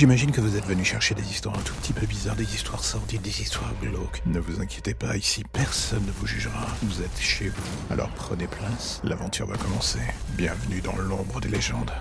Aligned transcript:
J'imagine 0.00 0.32
que 0.32 0.40
vous 0.40 0.56
êtes 0.56 0.64
venu 0.64 0.82
chercher 0.82 1.14
des 1.14 1.30
histoires 1.30 1.58
un 1.58 1.60
tout 1.62 1.74
petit 1.74 1.92
peu 1.92 2.06
bizarres, 2.06 2.34
des 2.34 2.54
histoires 2.54 2.82
sordides, 2.82 3.20
des 3.20 3.42
histoires 3.42 3.74
glauques. 3.82 4.22
Ne 4.24 4.40
vous 4.40 4.62
inquiétez 4.62 4.94
pas, 4.94 5.14
ici 5.14 5.44
personne 5.44 6.02
ne 6.06 6.10
vous 6.10 6.26
jugera. 6.26 6.68
Vous 6.82 7.02
êtes 7.02 7.20
chez 7.20 7.50
vous. 7.50 7.62
Alors 7.90 8.08
prenez 8.16 8.46
place, 8.46 9.02
l'aventure 9.04 9.46
va 9.46 9.58
commencer. 9.58 9.98
Bienvenue 10.38 10.80
dans 10.80 10.96
l'ombre 10.96 11.42
des 11.42 11.50
légendes. 11.50 11.92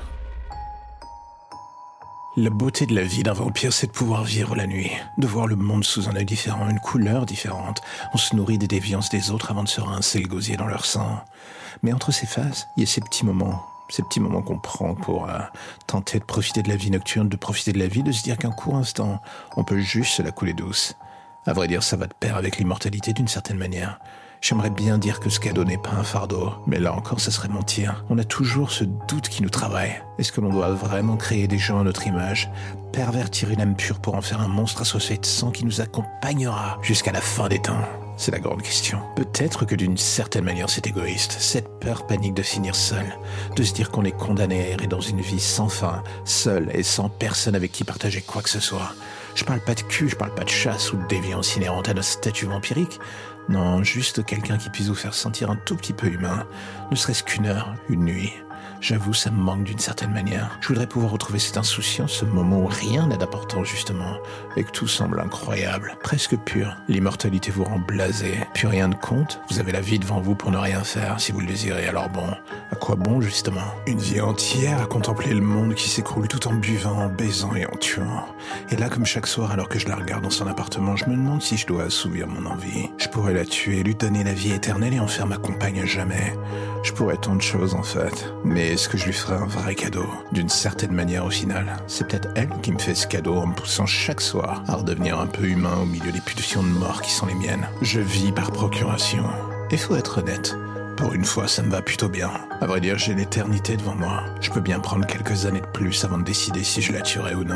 La 2.38 2.50
beauté 2.50 2.86
de 2.86 2.96
la 2.96 3.04
vie 3.04 3.24
d'un 3.24 3.34
vampire, 3.34 3.74
c'est 3.74 3.88
de 3.88 3.92
pouvoir 3.92 4.24
vivre 4.24 4.56
la 4.56 4.66
nuit, 4.66 4.92
de 5.18 5.28
voir 5.28 5.46
le 5.46 5.58
monde 5.58 5.84
sous 5.84 6.08
un 6.08 6.16
œil 6.16 6.24
différent, 6.24 6.70
une 6.70 6.80
couleur 6.80 7.26
différente. 7.26 7.82
On 8.14 8.18
se 8.18 8.34
nourrit 8.34 8.58
des 8.58 8.70
déviances 8.70 9.10
des 9.10 9.30
autres 9.30 9.52
avant 9.52 9.64
de 9.64 9.68
se 9.68 9.82
rincer 9.82 10.22
le 10.22 10.30
gosier 10.30 10.56
dans 10.56 10.68
leur 10.68 10.86
sang. 10.86 11.22
Mais 11.84 11.92
entre 11.92 12.14
ces 12.14 12.28
phases, 12.28 12.66
il 12.78 12.82
y 12.82 12.84
a 12.84 12.90
ces 12.90 13.02
petits 13.02 13.26
moments, 13.26 13.62
ces 13.90 14.04
petits 14.04 14.20
moments 14.20 14.42
qu'on 14.42 14.60
prend 14.60 14.96
pour 14.96 15.30
euh, 15.30 15.40
tenter 15.88 16.20
de 16.20 16.24
profiter 16.24 16.62
de 16.62 16.70
la 16.70 16.76
vie 16.76 16.92
nocturne, 16.92 17.30
de 17.30 17.38
profiter 17.38 17.74
de 17.74 17.80
la 17.80 17.88
vie, 17.88 18.04
de 18.04 18.12
se 18.12 18.24
dire 18.24 18.38
qu'un 18.38 18.52
court 18.52 18.76
instant, 18.76 19.22
on 19.58 19.64
peut 19.64 19.80
juste 19.80 20.20
la 20.20 20.32
couler 20.32 20.54
douce. 20.54 20.96
À 21.46 21.54
vrai 21.54 21.68
dire, 21.68 21.84
ça 21.84 21.98
va 21.98 22.08
de 22.08 22.14
pair 22.14 22.36
avec 22.36 22.58
l'immortalité 22.58 23.14
d'une 23.14 23.28
certaine 23.28 23.58
manière. 23.58 24.00
J'aimerais 24.42 24.70
bien 24.70 24.98
dire 24.98 25.20
que 25.20 25.30
ce 25.30 25.40
cadeau 25.40 25.66
n'est 25.66 25.78
pas 25.78 25.92
un 25.92 26.04
fardeau, 26.04 26.54
mais 26.66 26.80
là 26.80 26.94
encore, 26.94 27.20
ça 27.20 27.32
serait 27.32 27.50
mentir. 27.50 28.06
On 28.10 28.18
a 28.18 28.24
toujours 28.24 28.72
ce 28.72 28.86
doute 28.86 29.28
qui 29.28 29.44
nous 29.44 29.50
travaille. 29.50 30.02
Est-ce 30.18 30.32
que 30.32 30.40
l'on 30.40 30.50
doit 30.50 30.72
vraiment 30.72 31.18
créer 31.18 31.48
des 31.48 31.58
gens 31.58 31.80
à 31.80 31.84
notre 31.84 32.08
image, 32.08 32.50
pervertir 32.94 33.50
une 33.50 33.60
âme 33.60 33.76
pure 33.76 34.00
pour 34.00 34.16
en 34.16 34.22
faire 34.22 34.40
un 34.40 34.48
monstre 34.48 34.82
associé 34.82 35.18
de 35.18 35.26
sang 35.26 35.52
qui 35.52 35.66
nous 35.66 35.82
accompagnera 35.82 36.78
jusqu'à 36.82 37.12
la 37.12 37.22
fin 37.22 37.50
des 37.50 37.62
temps? 37.62 37.84
C'est 38.20 38.32
la 38.32 38.40
grande 38.40 38.62
question. 38.62 39.00
Peut-être 39.16 39.66
que 39.66 39.76
d'une 39.76 39.98
certaine 39.98 40.44
manière 40.44 40.70
c'est 40.70 40.86
égoïste, 40.86 41.38
cette 41.40 41.80
peur 41.80 42.06
panique 42.06 42.34
de 42.34 42.44
finir 42.44 42.76
seul, 42.76 43.06
de 43.56 43.64
se 43.64 43.74
dire 43.74 43.90
qu'on 43.90 44.04
est 44.04 44.12
condamné 44.12 44.62
à 44.62 44.68
errer 44.68 44.88
dans 44.88 45.00
une 45.00 45.22
vie 45.22 45.40
sans 45.40 45.70
fin, 45.70 46.04
seul 46.26 46.70
et 46.74 46.84
sans 46.84 47.08
personne 47.08 47.56
avec 47.56 47.72
qui 47.72 47.86
partager 47.86 48.22
quoi 48.22 48.42
que 48.42 48.50
ce 48.50 48.60
soit. 48.60 48.94
Je 49.36 49.46
parle 49.46 49.62
pas 49.62 49.74
de 49.74 49.82
cul, 49.82 50.10
je 50.10 50.18
parle 50.18 50.36
pas 50.36 50.44
de 50.44 50.50
chasse 50.50 50.92
ou 50.92 50.98
de 50.98 51.08
déviance 51.08 51.56
inhérente 51.56 51.88
à 51.88 51.94
notre 51.94 52.08
statut 52.08 52.46
vampirique. 52.46 53.00
Non, 53.48 53.84
juste 53.84 54.26
quelqu'un 54.26 54.58
qui 54.58 54.70
puisse 54.70 54.88
vous 54.88 54.96
faire 54.96 55.14
sentir 55.14 55.50
un 55.50 55.56
tout 55.56 55.78
petit 55.78 55.94
peu 55.94 56.08
humain, 56.08 56.46
ne 56.92 56.98
serait-ce 56.98 57.24
qu'une 57.24 57.46
heure, 57.46 57.74
une 57.88 58.04
nuit. 58.04 58.34
J'avoue, 58.82 59.14
ça 59.14 59.30
me 59.30 59.38
manque 59.38 59.66
d'une 59.66 59.80
certaine 59.80 60.14
manière. 60.14 60.58
Je 60.62 60.70
voudrais 60.70 60.88
pouvoir 60.88 61.12
retrouver 61.12 61.40
cette 61.40 61.58
insouciance, 61.58 62.14
ce 62.14 62.26
moment 62.26 62.60
où 62.60 62.68
rien 62.68 63.08
n'a 63.08 63.18
d'important 63.18 63.64
justement, 63.64 64.18
et 64.56 64.64
que 64.64 64.72
tout 64.72 64.88
semble 64.88 65.20
incroyable, 65.20 65.98
presque 66.02 66.38
pur. 66.38 66.78
L'immortalité 66.88 67.52
vous 67.52 67.66
rend 67.66 67.80
blasé, 67.80 68.40
puis 68.54 68.68
rien 68.68 68.88
ne 68.88 68.96
compte. 68.96 69.42
Vous 69.50 69.60
avez 69.60 69.74
la 69.74 69.82
vie 69.82 70.00
devant 70.00 70.22
vous 70.22 70.34
pour 70.34 70.52
ne 70.52 70.58
rien 70.58 70.84
faire 70.84 71.20
si 71.20 71.34
vous 71.34 71.42
le 71.42 71.48
désirez. 71.48 71.88
Alors 71.88 72.10
bon, 72.10 72.28
à 72.72 72.76
quoi 72.76 72.96
bon 72.96 73.22
justement? 73.22 73.62
Une 73.88 74.00
vie 74.00 74.22
entière 74.22 74.82
à 74.82 74.86
contempler 74.86 75.34
le 75.34 75.42
monde 75.42 75.74
qui 75.74 75.90
s'écroule 75.90 76.28
tout 76.28 76.48
en 76.48 76.54
buvant, 76.54 76.98
en 76.98 77.10
baisant 77.10 77.56
et 77.56 77.66
en 77.66 77.76
tuant. 77.78 78.26
Et 78.72 78.76
là, 78.76 78.90
comme 78.90 79.06
chaque 79.06 79.28
soir, 79.28 79.52
alors 79.52 79.70
que 79.70 79.80
je 79.80 79.88
la 79.88 79.96
regarde 79.96 80.24
dans 80.24 80.30
son 80.30 80.48
appartement, 80.48 80.96
je 80.96 81.06
me 81.06 81.16
demande 81.16 81.42
si 81.42 81.58
je 81.58 81.68
dois 81.68 81.84
assouvir 81.84 82.28
mon 82.28 82.50
envie. 82.50 82.90
Je 82.98 83.08
pourrais 83.08 83.34
la 83.34 83.46
tuer, 83.46 83.84
lui 83.84 83.96
donner 83.96 84.24
la 84.24 84.34
vie 84.34 84.52
éternelle 84.52 84.94
et 84.94 85.00
en 85.00 85.08
faire 85.08 85.28
ma 85.28 85.38
compagne 85.38 85.82
à 85.82 85.86
jamais. 85.86 86.34
Je 86.84 86.94
pourrais 86.94 87.18
tant 87.18 87.36
de 87.36 87.42
choses 87.42 87.74
en 87.74 87.84
fait. 87.84 88.34
Mais 88.44 88.74
est-ce 88.74 88.88
que 88.88 88.98
je 88.98 89.06
lui 89.06 89.14
ferai 89.14 89.36
un 89.36 89.46
vrai 89.46 89.76
cadeau? 89.76 90.06
D'une 90.32 90.50
certaine 90.50 90.94
manière 90.94 91.26
au 91.26 91.30
final. 91.30 91.78
C'est 91.88 92.08
peut-être 92.08 92.30
elle 92.36 92.50
qui 92.62 92.72
me 92.72 92.80
fait 92.80 92.96
ce 92.96 93.08
cadeau 93.08 93.36
en 93.36 93.48
me 93.48 93.56
poussant 93.56 93.86
chaque 93.86 94.22
soir 94.22 94.64
à 94.68 94.76
redevenir 94.76 95.20
un 95.20 95.28
peu 95.28 95.46
humain 95.46 95.78
au 95.82 95.86
milieu 95.86 96.12
des 96.12 96.22
pulsions 96.22 96.64
de 96.64 96.68
mort 96.68 97.02
qui 97.02 97.12
sont 97.12 97.26
les 97.26 97.36
miennes. 97.36 97.68
Je 97.82 98.00
vis 98.00 98.32
par 98.32 98.52
procuration. 98.52 99.24
Et 99.72 99.78
faut 99.78 99.96
être 99.96 100.20
honnête. 100.20 100.56
Pour 101.00 101.14
une 101.14 101.24
fois, 101.24 101.48
ça 101.48 101.64
me 101.64 101.70
va 101.70 101.82
plutôt 101.82 102.10
bien. 102.10 102.30
À 102.60 102.66
vrai 102.66 102.82
dire, 102.82 102.98
j'ai 102.98 103.14
l'éternité 103.14 103.78
devant 103.78 103.96
moi. 103.96 104.26
Je 104.42 104.52
peux 104.52 104.60
bien 104.60 104.82
prendre 104.82 105.08
quelques 105.08 105.46
années 105.46 105.62
de 105.62 105.66
plus 105.68 106.04
avant 106.04 106.18
de 106.18 106.26
décider 106.26 106.62
si 106.62 106.82
je 106.82 106.92
la 106.92 107.00
tuerai 107.00 107.36
ou 107.36 107.46
non. 107.46 107.56